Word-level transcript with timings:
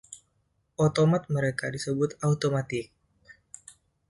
Otomat 0.85 1.23
mereka 1.35 1.65
disebut 1.75 2.11
“automatiek”. 2.27 2.89